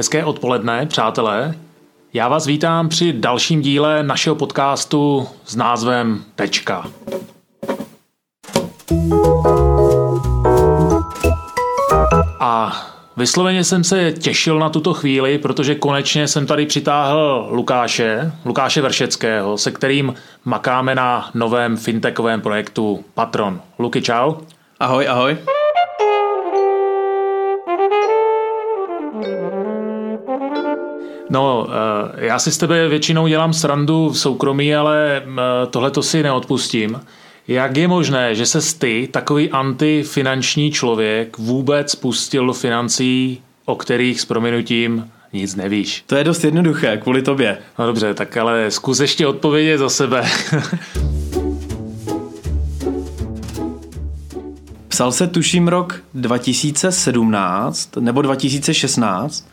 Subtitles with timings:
[0.00, 1.54] Hezké odpoledne, přátelé.
[2.12, 6.86] Já vás vítám při dalším díle našeho podcastu s názvem Tečka.
[12.40, 12.82] A
[13.16, 19.58] vysloveně jsem se těšil na tuto chvíli, protože konečně jsem tady přitáhl Lukáše, Lukáše Vršeckého,
[19.58, 20.14] se kterým
[20.44, 23.60] makáme na novém fintechovém projektu Patron.
[23.78, 24.34] Luky, čau.
[24.80, 25.36] Ahoj, ahoj.
[31.30, 35.30] No, eh, já si s tebe většinou dělám srandu v soukromí, ale eh,
[35.70, 37.00] tohle to si neodpustím.
[37.48, 44.20] Jak je možné, že se ty, takový antifinanční člověk, vůbec pustil do financí, o kterých
[44.20, 46.04] s prominutím nic nevíš?
[46.06, 47.58] To je dost jednoduché, kvůli tobě.
[47.78, 50.24] No dobře, tak ale zkus ještě odpovědět za sebe.
[54.88, 59.50] Psal se tuším rok 2017 nebo 2016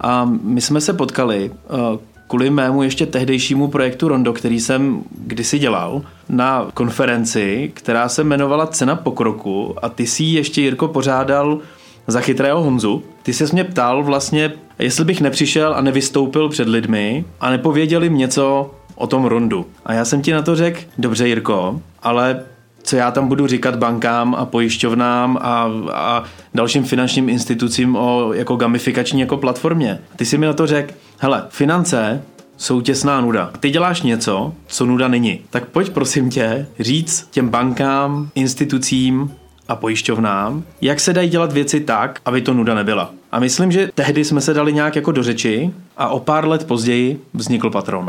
[0.00, 5.58] a my jsme se potkali eh, kvůli mému ještě tehdejšímu projektu Rondo, který jsem kdysi
[5.58, 11.58] dělal, na konferenci, která se jmenovala Cena pokroku a ty si ještě, Jirko, pořádal
[12.06, 13.02] za chytrého Honzu.
[13.22, 18.70] Ty se mě ptal vlastně, jestli bych nepřišel a nevystoupil před lidmi a nepověděli něco
[18.94, 19.66] o tom rondu.
[19.84, 22.42] A já jsem ti na to řekl, dobře Jirko, ale
[22.86, 28.56] co já tam budu říkat bankám a pojišťovnám a, a dalším finančním institucím o jako
[28.56, 29.98] gamifikační jako platformě.
[30.16, 32.22] Ty si mi na to řekl, hele, finance
[32.56, 33.50] jsou těsná nuda.
[33.60, 35.40] Ty děláš něco, co nuda není.
[35.50, 39.32] Tak pojď prosím tě říct těm bankám, institucím
[39.68, 43.10] a pojišťovnám, jak se dají dělat věci tak, aby to nuda nebyla.
[43.32, 46.66] A myslím, že tehdy jsme se dali nějak jako do řeči a o pár let
[46.66, 48.06] později vznikl patron.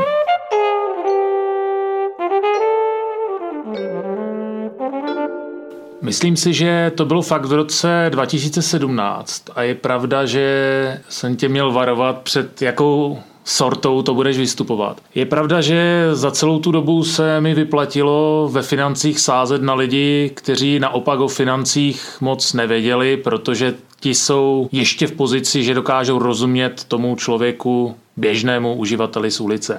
[6.08, 11.48] Myslím si, že to bylo fakt v roce 2017 a je pravda, že jsem tě
[11.48, 15.00] měl varovat před jakou sortou to budeš vystupovat.
[15.14, 20.30] Je pravda, že za celou tu dobu se mi vyplatilo ve financích sázet na lidi,
[20.34, 26.84] kteří naopak o financích moc nevěděli, protože ti jsou ještě v pozici, že dokážou rozumět
[26.84, 29.78] tomu člověku, běžnému uživateli z ulice.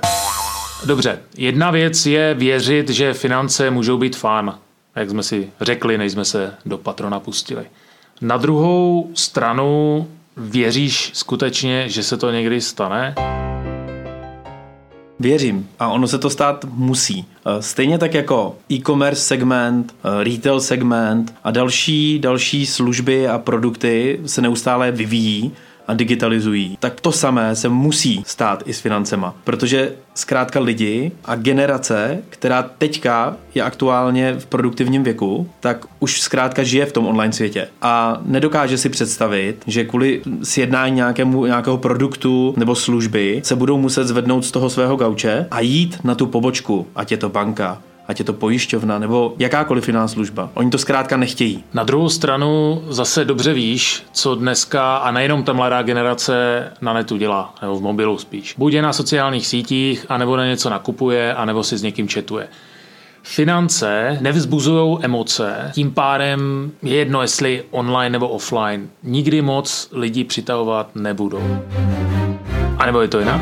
[0.85, 4.59] Dobře, jedna věc je věřit, že finance můžou být fán
[4.95, 7.66] jak jsme si řekli, než jsme se do patrona pustili.
[8.22, 10.07] Na druhou stranu
[10.38, 13.16] věříš skutečně, že se to někdy stane?
[15.19, 17.25] Věřím a ono se to stát musí.
[17.45, 24.19] Eh, stejně tak jako e-commerce segment, eh, retail segment a další, další služby a produkty
[24.25, 25.51] se neustále vyvíjí,
[25.89, 29.35] a digitalizují, tak to samé se musí stát i s financema.
[29.44, 36.63] Protože zkrátka lidi a generace, která teďka je aktuálně v produktivním věku, tak už zkrátka
[36.63, 42.53] žije v tom online světě a nedokáže si představit, že kvůli sjednání nějakému, nějakého produktu
[42.57, 46.88] nebo služby se budou muset zvednout z toho svého gauče a jít na tu pobočku,
[46.95, 50.50] ať je to banka, ať je to pojišťovna nebo jakákoliv jiná služba.
[50.53, 51.64] Oni to zkrátka nechtějí.
[51.74, 57.18] Na druhou stranu zase dobře víš, co dneska a nejenom ta mladá generace na netu
[57.18, 58.56] dělá, nebo v mobilu spíš.
[58.58, 62.47] Buď je na sociálních sítích, anebo na něco nakupuje, anebo si s někým četuje.
[63.24, 68.90] Finance nevzbuzují emoce, tím pádem je jedno, jestli online nebo offline.
[69.03, 71.59] Nikdy moc lidi přitahovat nebudou.
[72.78, 73.41] A nebo je to jinak?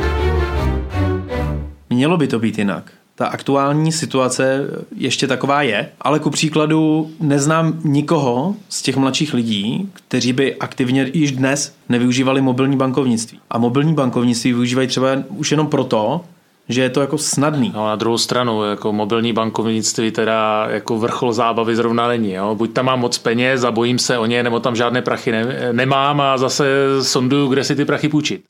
[1.89, 7.79] Mělo by to být jinak ta aktuální situace ještě taková je, ale ku příkladu neznám
[7.83, 13.39] nikoho z těch mladších lidí, kteří by aktivně již dnes nevyužívali mobilní bankovnictví.
[13.49, 16.21] A mobilní bankovnictví využívají třeba už jenom proto,
[16.69, 17.71] že je to jako snadný.
[17.75, 22.33] No, na druhou stranu, jako mobilní bankovnictví teda jako vrchol zábavy zrovna není.
[22.33, 22.55] Jo?
[22.55, 25.69] Buď tam mám moc peněz a bojím se o ně, nebo tam žádné prachy ne-
[25.71, 26.65] nemám a zase
[27.01, 28.41] sonduju, kde si ty prachy půjčit.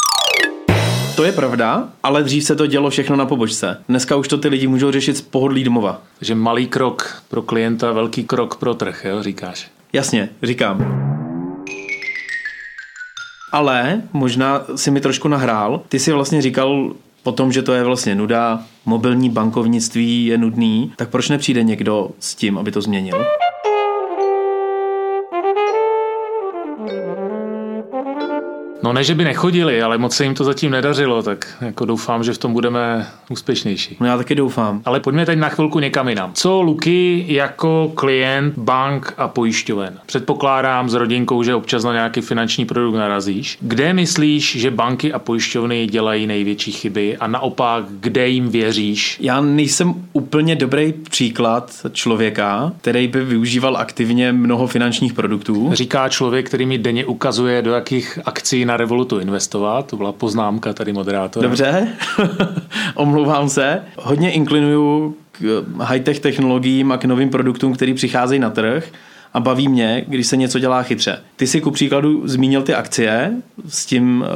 [1.18, 3.84] To je pravda, ale dřív se to dělo všechno na pobočce.
[3.90, 6.02] Dneska už to ty lidi můžou řešit z pohodlí domova.
[6.20, 9.68] Takže malý krok pro klienta, velký krok pro trh, jo, říkáš?
[9.94, 11.02] Jasně, říkám.
[13.52, 15.82] Ale možná si mi trošku nahrál.
[15.90, 16.94] Ty si vlastně říkal
[17.24, 22.10] po tom, že to je vlastně nuda, mobilní bankovnictví je nudný, tak proč nepřijde někdo
[22.20, 23.26] s tím, aby to změnil?
[28.88, 32.24] No ne, že by nechodili, ale moc se jim to zatím nedařilo, tak jako doufám,
[32.24, 33.98] že v tom budeme úspěšnější.
[34.00, 34.82] No já taky doufám.
[34.86, 36.32] Ale pojďme teď na chvilku někam jinam.
[36.34, 40.00] Co Luky jako klient bank a pojišťoven?
[40.06, 43.58] Předpokládám s rodinkou, že občas na nějaký finanční produkt narazíš.
[43.62, 49.18] Kde myslíš, že banky a pojišťovny dělají největší chyby a naopak, kde jim věříš?
[49.22, 55.70] Já nejsem úplně dobrý příklad člověka, který by využíval aktivně mnoho finančních produktů.
[55.74, 59.88] Říká člověk, který mi denně ukazuje, do jakých akcí na Revolutu investovat.
[59.88, 61.48] To byla poznámka tady moderátora.
[61.48, 61.88] Dobře,
[62.96, 63.82] omlouvám se.
[63.98, 68.92] Hodně inklinuju k high-tech technologiím a k novým produktům, který přicházejí na trh
[69.34, 71.20] a baví mě, když se něco dělá chytře.
[71.36, 73.34] Ty si ku příkladu zmínil ty akcie,
[73.68, 74.28] s tím uh,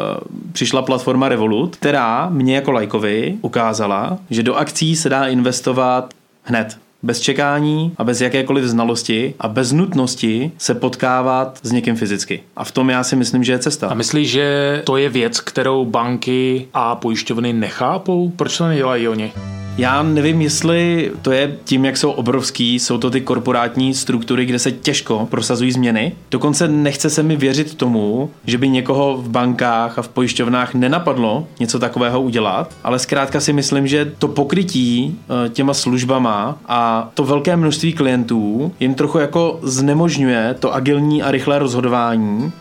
[0.52, 6.78] přišla platforma Revolut, která mě jako lajkovi ukázala, že do akcí se dá investovat hned
[7.04, 12.44] bez čekání a bez jakékoliv znalosti a bez nutnosti se potkávat s někým fyzicky.
[12.56, 13.88] A v tom já si myslím, že je cesta.
[13.88, 18.30] A myslíš, že to je věc, kterou banky a pojišťovny nechápou?
[18.30, 19.32] Proč to nedělají oni?
[19.78, 24.60] Já nevím, jestli to je tím, jak jsou obrovský, jsou to ty korporátní struktury, kde
[24.60, 26.12] se těžko prosazují změny.
[26.32, 31.48] Dokonce nechce se mi věřit tomu, že by někoho v bankách a v pojišťovnách nenapadlo
[31.60, 37.24] něco takového udělat, ale zkrátka si myslím, že to pokrytí eh, těma službama a to
[37.24, 42.52] velké množství klientů jim trochu jako znemožňuje to agilní a rychlé rozhodování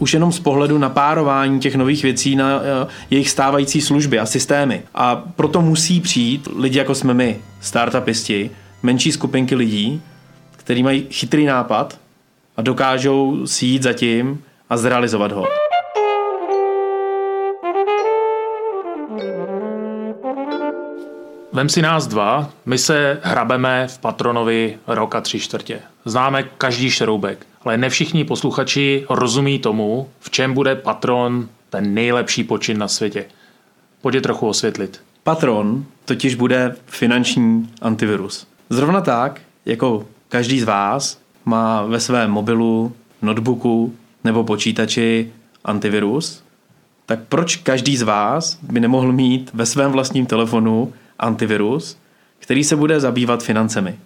[0.00, 4.82] už jenom z pohledu napárování těch nových věcí na eh, jejich stávající služby a systémy.
[4.94, 8.50] A proto musí přijít lidi jako jsme my, startupisti,
[8.82, 10.02] menší skupinky lidí,
[10.56, 11.98] kteří mají chytrý nápad
[12.56, 15.69] a dokážou si jít za tím a zrealizovat ho.
[21.52, 25.80] Vem si nás dva, my se hrabeme v Patronovi roka tři čtvrtě.
[26.04, 32.44] Známe každý šroubek, ale ne všichni posluchači rozumí tomu, v čem bude Patron ten nejlepší
[32.44, 33.24] počin na světě.
[34.00, 35.02] Pojď je trochu osvětlit.
[35.22, 38.46] Patron totiž bude finanční antivirus.
[38.70, 42.92] Zrovna tak, jako každý z vás má ve svém mobilu,
[43.22, 43.94] notebooku
[44.24, 45.32] nebo počítači
[45.64, 46.42] antivirus,
[47.06, 51.96] tak proč každý z vás by nemohl mít ve svém vlastním telefonu antivirus,
[52.38, 53.98] který se bude zabývat financemi.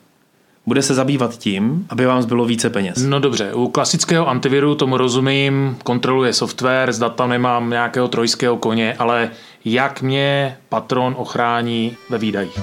[0.66, 3.02] Bude se zabývat tím, aby vám zbylo více peněz.
[3.02, 8.94] No dobře, u klasického antiviru tomu rozumím, kontroluje software, zda tam nemám nějakého trojského koně,
[8.98, 9.30] ale
[9.64, 12.58] jak mě patron ochrání ve výdajích?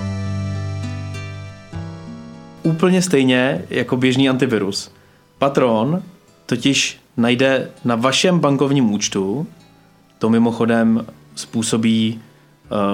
[2.63, 4.91] Úplně stejně jako běžný antivirus.
[5.37, 6.03] Patron
[6.45, 9.47] totiž najde na vašem bankovním účtu,
[10.19, 11.05] to mimochodem
[11.35, 12.21] způsobí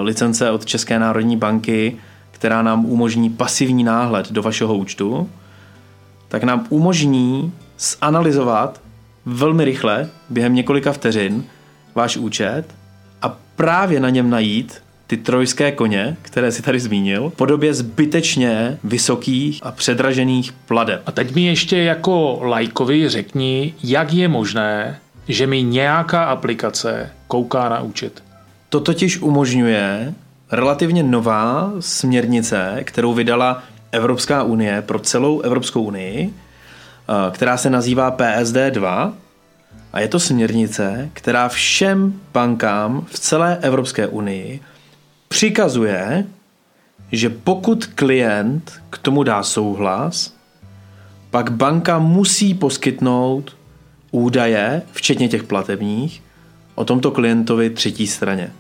[0.02, 1.98] licence od České národní banky,
[2.32, 5.30] která nám umožní pasivní náhled do vašeho účtu,
[6.28, 8.82] tak nám umožní zanalizovat
[9.26, 11.44] velmi rychle, během několika vteřin,
[11.96, 12.64] váš účet
[13.22, 18.78] a právě na něm najít ty trojské koně, které si tady zmínil, v podobě zbytečně
[18.84, 21.02] vysokých a předražených pladeb.
[21.06, 27.70] A teď mi ještě jako lajkovi řekni, jak je možné, že mi nějaká aplikace kouká
[27.70, 28.27] na účet.
[28.70, 30.14] To totiž umožňuje
[30.52, 38.12] relativně nová směrnice, kterou vydala Evropská unie pro celou Evropskou unii, eh, která se nazývá
[38.12, 39.14] PSD 2
[39.94, 44.60] a je to směrnice, která všem bankám v celé Evropské unii
[45.28, 46.26] přikazuje,
[47.12, 50.34] že pokud klient k tomu dá souhlas,
[51.30, 53.58] pak banka musí poskytnout
[54.12, 56.24] údaje, včetně těch platebních,
[56.78, 58.52] o tomto klientovi třetí straně.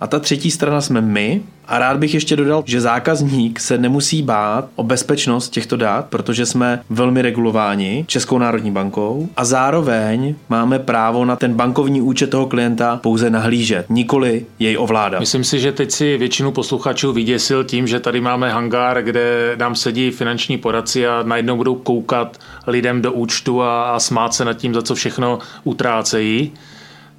[0.00, 1.42] A ta třetí strana jsme my.
[1.66, 6.46] A rád bych ještě dodal, že zákazník se nemusí bát o bezpečnost těchto dát, protože
[6.46, 12.46] jsme velmi regulováni Českou národní bankou a zároveň máme právo na ten bankovní účet toho
[12.46, 15.20] klienta pouze nahlížet, nikoli jej ovládat.
[15.20, 19.74] Myslím si, že teď si většinu posluchačů vyděsil tím, že tady máme hangár, kde nám
[19.74, 24.54] sedí finanční poradci a najednou budou koukat lidem do účtu a, a smát se nad
[24.54, 26.52] tím, za co všechno utrácejí.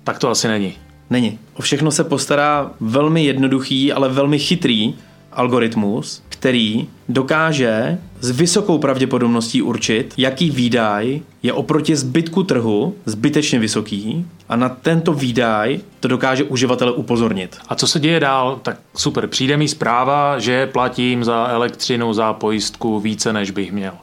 [0.03, 0.73] Tak to asi není.
[1.09, 1.39] Není.
[1.53, 4.93] O všechno se postará velmi jednoduchý, ale velmi chytrý
[5.31, 14.25] algoritmus, který dokáže s vysokou pravděpodobností určit, jaký výdaj je oproti zbytku trhu zbytečně vysoký
[14.49, 17.57] a na tento výdaj to dokáže uživatele upozornit.
[17.69, 18.59] A co se děje dál?
[18.63, 23.93] Tak super, přijde mi zpráva, že platím za elektřinu, za pojistku více, než bych měl.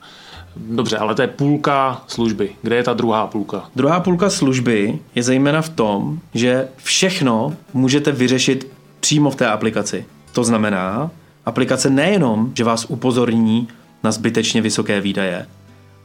[0.57, 2.51] Dobře, ale to je půlka služby.
[2.63, 3.71] Kde je ta druhá půlka?
[3.77, 10.05] Druhá půlka služby je zejména v tom, že všechno můžete vyřešit přímo v té aplikaci.
[10.33, 11.11] To znamená,
[11.47, 13.69] aplikace nejenom, že vás upozorní
[14.05, 15.47] na zbytečně vysoké výdaje,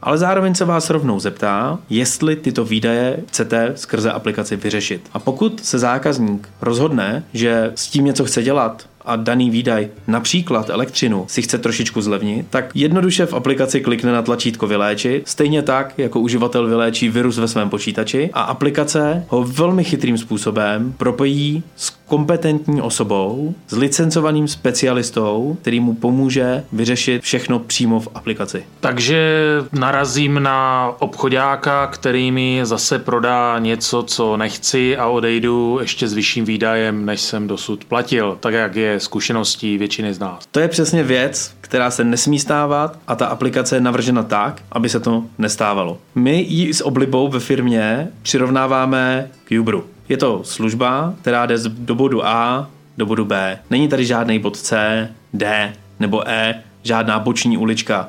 [0.02, 5.00] ale zároveň se vás rovnou zeptá, jestli tyto výdaje chcete skrze aplikaci vyřešit.
[5.12, 10.70] A pokud se zákazník rozhodne, že s tím něco chce dělat a daný výdaj, například
[10.70, 15.98] elektřinu, si chce trošičku zlevnit, tak jednoduše v aplikaci klikne na tlačítko vyléčit, stejně tak,
[15.98, 21.96] jako uživatel vyléčí virus ve svém počítači a aplikace ho velmi chytrým způsobem propojí s
[22.06, 28.64] kompetentní osobou, s licencovaným specialistou, který mu pomůže vyřešit všechno přímo v aplikaci.
[28.80, 36.12] Takže narazím na obchodáka, který mi zase prodá něco, co nechci a odejdu ještě s
[36.12, 40.46] vyšším výdajem, než jsem dosud platil, tak jak je zkušeností většiny z nás.
[40.50, 44.88] To je přesně věc, která se nesmí stávat a ta aplikace je navržena tak, aby
[44.88, 45.98] se to nestávalo.
[46.14, 49.84] My ji s oblibou ve firmě přirovnáváme k Uberu.
[50.08, 53.58] Je to služba, která jde do bodu A do bodu B.
[53.70, 58.08] Není tady žádný bod C, D nebo E, žádná boční ulička.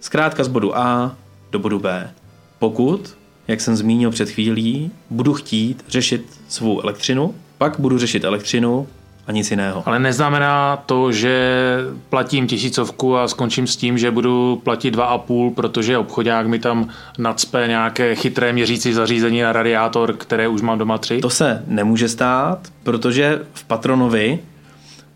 [0.00, 1.16] Zkrátka z bodu A
[1.52, 2.10] do bodu B.
[2.58, 3.16] Pokud,
[3.48, 8.88] jak jsem zmínil před chvílí, budu chtít řešit svou elektřinu, pak budu řešit elektřinu
[9.26, 9.82] a nic jiného.
[9.86, 11.76] Ale neznamená to, že
[12.08, 16.58] platím tisícovku a skončím s tím, že budu platit dva a půl, protože obchodák mi
[16.58, 16.88] tam
[17.18, 21.20] nadspe nějaké chytré měřící zařízení na radiátor, které už mám doma tři?
[21.20, 24.38] To se nemůže stát, protože v Patronovi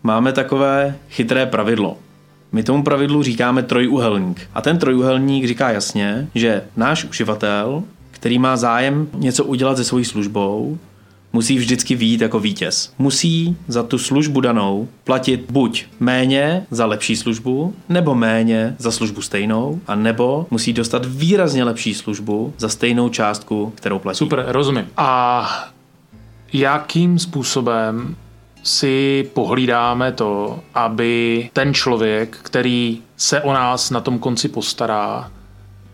[0.03, 1.97] máme takové chytré pravidlo.
[2.51, 4.41] My tomu pravidlu říkáme trojuhelník.
[4.53, 10.05] A ten trojuhelník říká jasně, že náš uživatel, který má zájem něco udělat se svojí
[10.05, 10.77] službou,
[11.37, 12.93] musí vždycky výjít jako vítěz.
[12.97, 19.21] Musí za tu službu danou platit buď méně za lepší službu, nebo méně za službu
[19.21, 24.17] stejnou, a nebo musí dostat výrazně lepší službu za stejnou částku, kterou platí.
[24.17, 24.87] Super, rozumím.
[24.97, 25.49] A
[26.53, 28.15] jakým způsobem
[28.63, 35.31] si pohlídáme to, aby ten člověk, který se o nás na tom konci postará,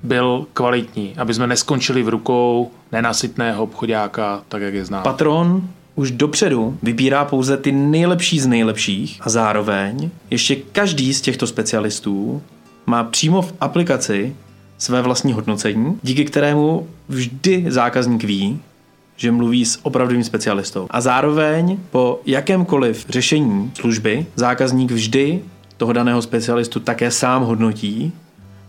[0.03, 5.03] byl kvalitní, aby jsme neskončili v rukou nenasytného obchodáka, tak jak je znám.
[5.03, 11.47] Patron už dopředu vybírá pouze ty nejlepší z nejlepších a zároveň ještě každý z těchto
[11.47, 12.41] specialistů
[12.85, 14.35] má přímo v aplikaci
[14.77, 18.59] své vlastní hodnocení, díky kterému vždy zákazník ví,
[19.15, 20.87] že mluví s opravdovým specialistou.
[20.89, 25.41] A zároveň po jakémkoliv řešení služby zákazník vždy
[25.77, 28.13] toho daného specialistu také sám hodnotí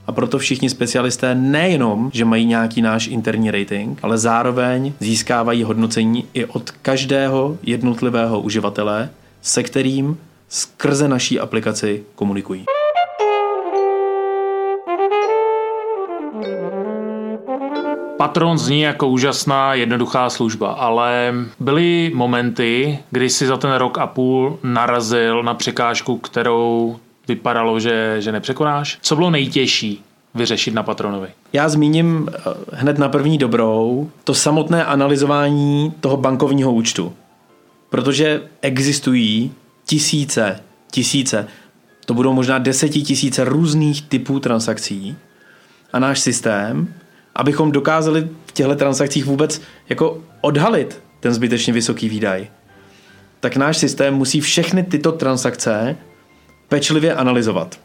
[0.06, 6.24] a proto všichni specialisté nejenom, že mají nějaký náš interní rating, ale zároveň získávají hodnocení
[6.34, 9.10] i od každého jednotlivého uživatele,
[9.42, 10.18] se kterým
[10.48, 12.64] skrze naší aplikaci komunikují.
[18.16, 24.06] Patron zní jako úžasná, jednoduchá služba, ale byly momenty, kdy si za ten rok a
[24.06, 26.96] půl narazil na překážku, kterou
[27.28, 28.98] vypadalo, že, že nepřekonáš.
[29.02, 30.04] Co bylo nejtěžší
[30.34, 31.28] vyřešit na patronovi?
[31.52, 32.40] Já zmíním eh,
[32.72, 37.12] hned na první dobrou to samotné analyzování toho bankovního účtu.
[37.90, 39.52] Protože existují
[39.86, 41.46] tisíce, tisíce,
[42.04, 45.16] to budou možná desetitisíce různých typů transakcí
[45.92, 46.94] a náš systém,
[47.34, 52.48] abychom dokázali v těchto transakcích vůbec jako odhalit ten zbytečně vysoký výdaj,
[53.40, 55.96] tak náš systém musí všechny tyto transakce
[56.68, 57.80] pečlivě analyzovat.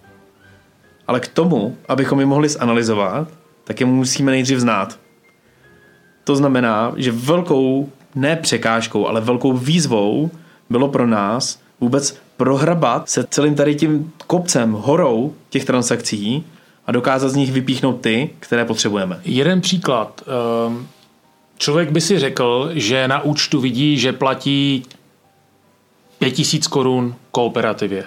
[1.07, 3.27] Ale k tomu, abychom je mohli zanalizovat,
[3.63, 4.99] tak je musíme nejdřív znát.
[6.23, 10.31] To znamená, že velkou, ne překážkou, ale velkou výzvou
[10.69, 16.45] bylo pro nás vůbec prohrabat se celým tady tím kopcem, horou těch transakcí
[16.85, 19.21] a dokázat z nich vypíchnout ty, které potřebujeme.
[19.23, 20.21] Jeden příklad.
[20.67, 20.87] Ehm,
[21.57, 24.83] člověk by si řekl, že na účtu vidí, že platí
[26.19, 28.05] 5000 korun kooperativě.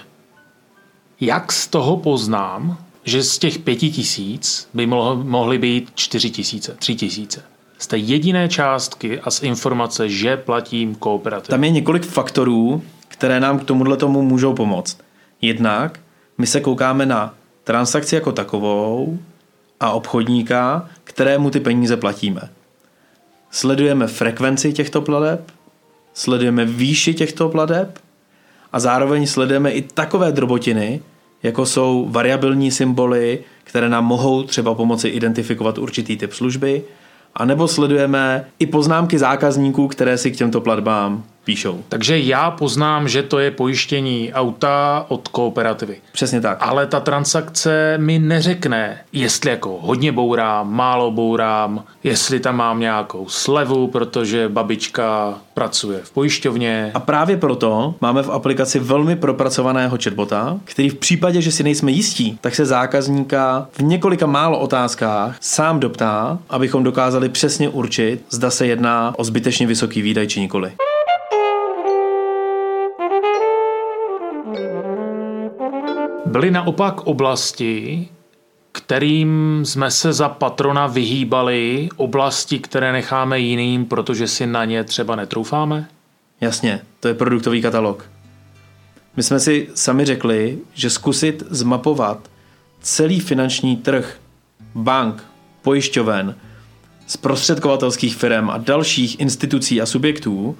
[1.25, 6.95] Jak z toho poznám, že z těch pěti tisíc by mohly být čtyři tisíce, tři
[6.95, 7.43] tisíce?
[7.79, 11.51] Z té jediné částky a z informace, že platím kooperativě.
[11.51, 14.99] Tam je několik faktorů, které nám k tomuhle tomu můžou pomoct.
[15.43, 16.01] Jednak
[16.39, 19.19] my se koukáme na transakci jako takovou
[19.81, 22.43] a obchodníka, kterému ty peníze platíme.
[23.51, 25.51] Sledujeme frekvenci těchto pladeb,
[26.15, 27.99] sledujeme výši těchto pladeb
[28.73, 31.01] a zároveň sledujeme i takové drobotiny,
[31.43, 36.83] jako jsou variabilní symboly, které nám mohou třeba pomoci identifikovat určitý typ služby,
[37.35, 41.85] a nebo sledujeme i poznámky zákazníků, které si k těmto platbám píšou.
[41.89, 45.97] Takže já poznám, že to je pojištění auta od kooperativy.
[46.13, 46.59] Přesně tak.
[46.61, 53.29] Ale ta transakce mi neřekne, jestli jako hodně bourám, málo bourám, jestli tam mám nějakou
[53.29, 56.91] slevu, protože babička pracuje v pojišťovně.
[56.95, 61.91] A právě proto máme v aplikaci velmi propracovaného chatbota, který v případě, že si nejsme
[61.91, 68.51] jistí, tak se zákazníka v několika málo otázkách sám doptá, abychom dokázali přesně určit, zda
[68.51, 70.73] se jedná o zbytečně vysoký výdaj či nikoli.
[76.33, 78.09] Byly naopak oblasti,
[78.73, 85.17] kterým jsme se za patrona vyhýbali, oblasti, které necháme jiným, protože si na ně třeba
[85.17, 85.89] netroufáme?
[86.41, 88.11] Jasně, to je produktový katalog.
[89.17, 92.31] My jsme si sami řekli, že zkusit zmapovat
[92.81, 94.17] celý finanční trh
[94.75, 95.25] bank,
[95.63, 96.37] pojišťoven,
[97.07, 100.57] zprostředkovatelských firm a dalších institucí a subjektů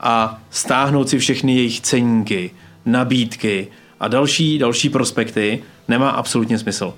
[0.00, 2.50] a stáhnout si všechny jejich ceníky,
[2.84, 3.68] nabídky
[4.04, 6.94] a další, další prospekty nemá absolutně smysl.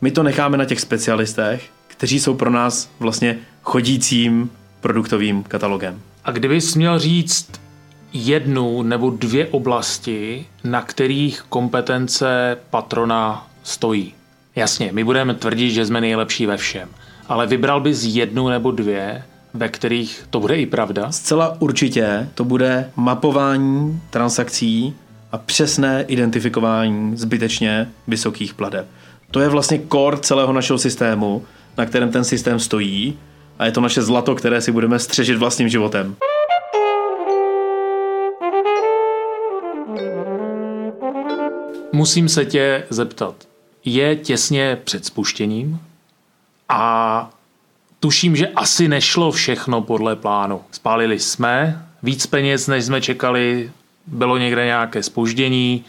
[0.00, 6.00] My to necháme na těch specialistech, kteří jsou pro nás vlastně chodícím produktovým katalogem.
[6.24, 7.60] A kdybys měl říct
[8.12, 14.14] jednu nebo dvě oblasti, na kterých kompetence patrona stojí.
[14.56, 16.88] Jasně, my budeme tvrdit, že jsme nejlepší ve všem,
[17.28, 19.22] ale vybral bys jednu nebo dvě,
[19.54, 21.12] ve kterých to bude i pravda?
[21.12, 24.94] Zcela určitě to bude mapování transakcí
[25.32, 28.86] a přesné identifikování zbytečně vysokých pladeb.
[29.30, 31.44] To je vlastně core celého našeho systému,
[31.76, 33.18] na kterém ten systém stojí
[33.58, 36.16] a je to naše zlato, které si budeme střežit vlastním životem.
[41.92, 43.34] Musím se tě zeptat.
[43.84, 45.80] Je těsně před spuštěním
[46.68, 47.30] a
[48.00, 50.60] tuším, že asi nešlo všechno podle plánu.
[50.70, 53.70] Spálili jsme víc peněz, než jsme čekali,
[54.12, 55.84] bylo někde nějaké spoždění,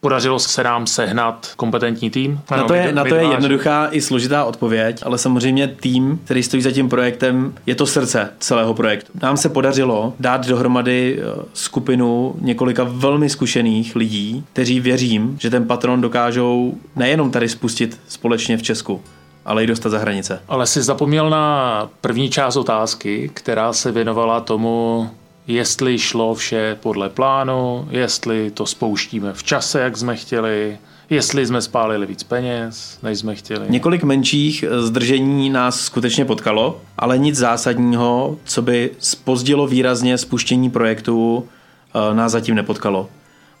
[0.00, 2.40] Podařilo se nám sehnat kompetentní tým?
[2.50, 6.62] Na to, je, na to je jednoduchá i složitá odpověď, ale samozřejmě tým, který stojí
[6.62, 9.12] za tím projektem, je to srdce celého projektu.
[9.22, 15.66] Nám se podařilo dát dohromady eh, skupinu několika velmi zkušených lidí, kteří věřím, že ten
[15.66, 19.02] patron dokážou nejenom tady spustit společně v Česku,
[19.44, 20.42] ale i dostat za hranice.
[20.48, 25.10] Ale jsi zapomněl na první část otázky, která se věnovala tomu,
[25.46, 30.78] jestli šlo vše podle plánu, jestli to spouštíme v čase, jak jsme chtěli,
[31.10, 33.66] jestli jsme spálili víc peněz, než jsme chtěli.
[33.68, 41.48] Několik menších zdržení nás skutečně potkalo, ale nic zásadního, co by spozdilo výrazně spuštění projektu,
[41.94, 43.08] eh, nás zatím nepotkalo.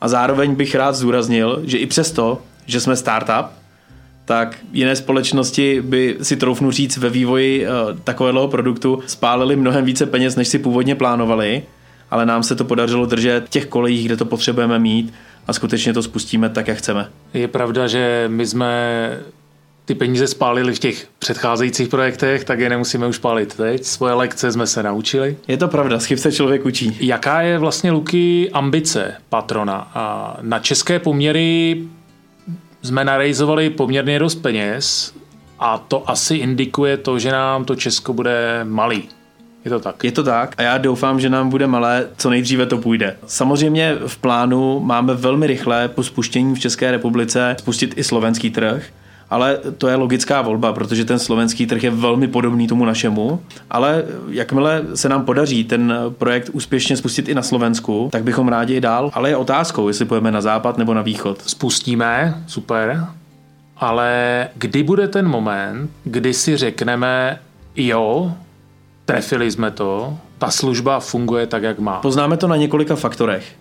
[0.00, 3.46] A zároveň bych rád zdůraznil, že i přesto, že jsme startup,
[4.24, 7.70] tak jiné společnosti by si troufnu říct ve vývoji eh,
[8.04, 11.62] takového produktu spálili mnohem více peněz, než si původně plánovali
[12.10, 15.14] ale nám se to podařilo držet v těch kolejích, kde to potřebujeme mít
[15.46, 17.08] a skutečně to spustíme tak, jak chceme.
[17.34, 19.10] Je pravda, že my jsme
[19.84, 23.84] ty peníze spálili v těch předcházejících projektech, tak je nemusíme už pálit teď.
[23.84, 25.36] Svoje lekce jsme se naučili.
[25.48, 26.96] Je to pravda, z se člověk učí.
[27.00, 29.90] Jaká je vlastně, Luky, ambice patrona?
[29.94, 31.82] A na české poměry
[32.82, 35.14] jsme narejzovali poměrně dost peněz
[35.58, 39.08] a to asi indikuje to, že nám to Česko bude malý.
[39.66, 40.04] Je to tak.
[40.04, 43.16] Je to tak a já doufám, že nám bude malé, co nejdříve to půjde.
[43.26, 48.84] Samozřejmě v plánu máme velmi rychle po spuštění v České republice spustit i slovenský trh,
[49.30, 54.04] ale to je logická volba, protože ten slovenský trh je velmi podobný tomu našemu, ale
[54.28, 58.80] jakmile se nám podaří ten projekt úspěšně spustit i na Slovensku, tak bychom rádi i
[58.80, 61.42] dál, ale je otázkou, jestli pojeme na západ nebo na východ.
[61.46, 63.06] Spustíme, super,
[63.76, 67.38] ale kdy bude ten moment, kdy si řekneme,
[67.76, 68.32] jo,
[69.06, 72.00] trefili jsme to, ta služba funguje tak, jak má.
[72.00, 73.54] Poznáme to na několika faktorech.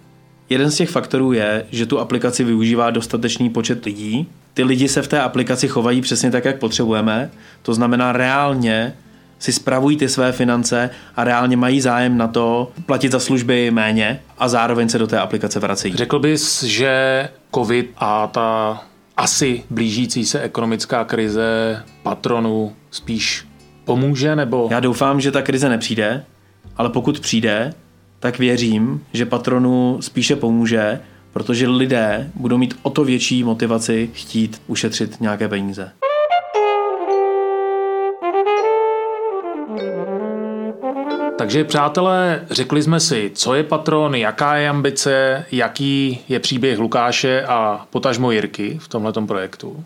[0.50, 4.28] Jeden z těch faktorů je, že tu aplikaci využívá dostatečný počet lidí.
[4.54, 7.32] Ty lidi se v té aplikaci chovají přesně tak, jak potřebujeme.
[7.62, 8.94] To znamená, reálně
[9.40, 14.22] si spravují ty své finance a reálně mají zájem na to platit za služby méně
[14.38, 15.96] a zároveň se do té aplikace vracejí.
[15.96, 18.82] Řekl bys, že COVID a ta
[19.18, 23.46] asi blížící se ekonomická krize patronů spíš
[23.86, 24.68] pomůže nebo...
[24.72, 26.24] Já doufám, že ta krize nepřijde,
[26.78, 27.74] ale pokud přijde,
[28.20, 31.00] tak věřím, že patronu spíše pomůže,
[31.34, 35.92] protože lidé budou mít o to větší motivaci chtít ušetřit nějaké peníze.
[41.38, 47.44] Takže přátelé, řekli jsme si, co je patron, jaká je ambice, jaký je příběh Lukáše
[47.44, 49.84] a potažmo Jirky v tomto projektu.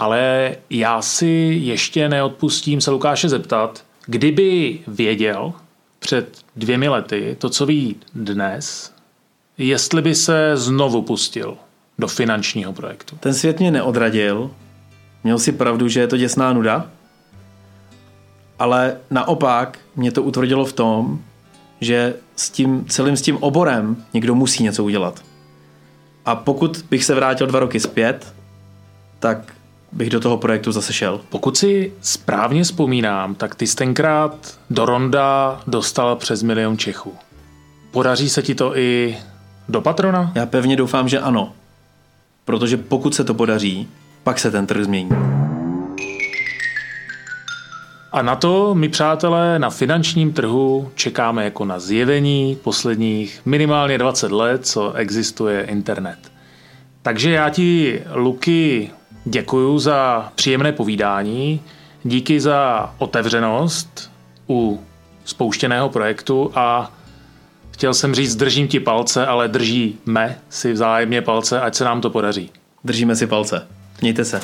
[0.00, 5.52] Ale já si ještě neodpustím se Lukáše zeptat, kdyby věděl
[5.98, 8.92] před dvěmi lety to, co ví dnes,
[9.58, 11.56] jestli by se znovu pustil
[11.98, 13.16] do finančního projektu.
[13.20, 14.50] Ten svět mě neodradil.
[15.24, 16.90] Měl si pravdu, že je to děsná nuda.
[18.58, 21.18] Ale naopak mě to utvrdilo v tom,
[21.80, 25.22] že s tím celým s tím oborem někdo musí něco udělat.
[26.24, 28.34] A pokud bych se vrátil dva roky zpět,
[29.18, 29.59] tak
[29.92, 31.20] bych do toho projektu zase šel.
[31.28, 37.14] Pokud si správně vzpomínám, tak ty jsi tenkrát do Ronda dostal přes milion Čechů.
[37.90, 39.16] Podaří se ti to i
[39.68, 40.32] do patrona?
[40.34, 41.52] Já pevně doufám, že ano.
[42.44, 43.88] protože pokud se to podaří,
[44.22, 45.10] pak se ten trh změní.
[48.12, 54.32] A na to my, přátelé, na finančním trhu čekáme jako na zjevení posledních minimálně 20
[54.32, 56.18] let, co existuje internet.
[57.02, 58.90] Takže já ti, Luky,
[59.24, 61.60] děkuju za příjemné povídání,
[62.04, 64.10] díky za otevřenost
[64.48, 64.80] u
[65.24, 66.92] spouštěného projektu a
[67.70, 72.10] chtěl jsem říct, držím ti palce, ale držíme si vzájemně palce, ať se nám to
[72.10, 72.50] podaří.
[72.84, 73.66] Držíme si palce.
[74.00, 74.40] Mějte se.